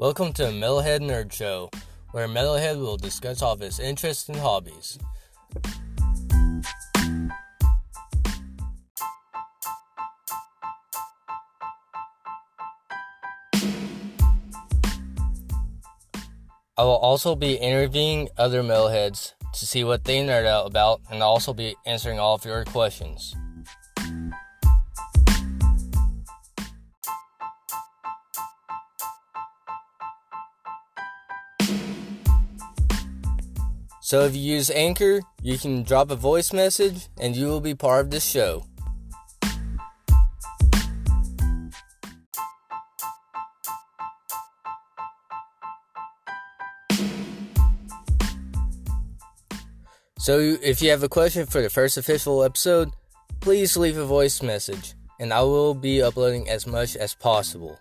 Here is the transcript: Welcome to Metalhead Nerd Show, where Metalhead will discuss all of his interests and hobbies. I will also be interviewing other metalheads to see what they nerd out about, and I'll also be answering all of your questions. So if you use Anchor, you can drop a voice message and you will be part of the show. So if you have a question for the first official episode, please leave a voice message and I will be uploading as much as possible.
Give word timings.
Welcome 0.00 0.32
to 0.32 0.44
Metalhead 0.44 1.00
Nerd 1.00 1.30
Show, 1.30 1.68
where 2.12 2.26
Metalhead 2.26 2.78
will 2.78 2.96
discuss 2.96 3.42
all 3.42 3.52
of 3.52 3.60
his 3.60 3.78
interests 3.78 4.30
and 4.30 4.38
hobbies. 4.38 4.98
I 16.78 16.82
will 16.82 16.96
also 16.96 17.36
be 17.36 17.56
interviewing 17.56 18.30
other 18.38 18.62
metalheads 18.62 19.34
to 19.52 19.66
see 19.66 19.84
what 19.84 20.04
they 20.04 20.24
nerd 20.24 20.46
out 20.46 20.66
about, 20.66 21.02
and 21.10 21.22
I'll 21.22 21.28
also 21.28 21.52
be 21.52 21.76
answering 21.84 22.18
all 22.18 22.36
of 22.36 22.46
your 22.46 22.64
questions. 22.64 23.36
So 34.10 34.24
if 34.24 34.34
you 34.34 34.42
use 34.42 34.72
Anchor, 34.72 35.20
you 35.40 35.56
can 35.56 35.84
drop 35.84 36.10
a 36.10 36.16
voice 36.16 36.52
message 36.52 37.06
and 37.20 37.36
you 37.36 37.46
will 37.46 37.60
be 37.60 37.76
part 37.76 38.06
of 38.06 38.10
the 38.10 38.18
show. 38.18 38.64
So 50.18 50.40
if 50.60 50.82
you 50.82 50.90
have 50.90 51.04
a 51.04 51.08
question 51.08 51.46
for 51.46 51.62
the 51.62 51.70
first 51.70 51.96
official 51.96 52.42
episode, 52.42 52.90
please 53.38 53.76
leave 53.76 53.96
a 53.96 54.04
voice 54.04 54.42
message 54.42 54.94
and 55.20 55.32
I 55.32 55.42
will 55.42 55.72
be 55.72 56.02
uploading 56.02 56.48
as 56.48 56.66
much 56.66 56.96
as 56.96 57.14
possible. 57.14 57.78